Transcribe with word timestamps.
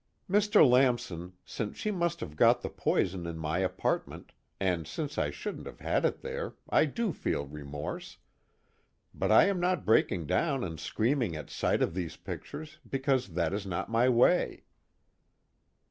"Mr. 0.27 0.67
Lamson, 0.67 1.33
since 1.45 1.77
she 1.77 1.91
must 1.91 2.21
have 2.21 2.35
got 2.35 2.61
the 2.63 2.71
poison 2.71 3.27
in 3.27 3.37
my 3.37 3.59
apartment, 3.59 4.31
and 4.59 4.87
since 4.87 5.15
I 5.19 5.29
shouldn't 5.29 5.67
have 5.67 5.79
had 5.79 6.05
it 6.05 6.21
there, 6.21 6.55
I 6.67 6.85
do 6.85 7.13
feel 7.13 7.45
remorse. 7.45 8.17
But 9.13 9.31
I 9.31 9.45
am 9.45 9.59
not 9.59 9.85
breaking 9.85 10.25
down 10.25 10.63
and 10.63 10.79
screaming 10.79 11.35
at 11.35 11.51
sight 11.51 11.83
of 11.83 11.93
these 11.93 12.15
pictures, 12.17 12.79
because 12.89 13.35
that 13.35 13.53
is 13.53 13.67
not 13.67 13.91
my 13.91 14.09
way." 14.09 14.63